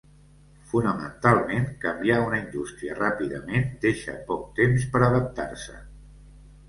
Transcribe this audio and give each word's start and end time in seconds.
Fonamentalment, 0.69 1.67
canviar 1.83 2.17
una 2.29 2.39
indústria 2.43 2.97
ràpidament 3.01 3.69
deixa 3.87 4.17
poc 4.31 4.49
temps 4.61 4.89
per 4.97 5.03
adaptar-se. 5.11 5.77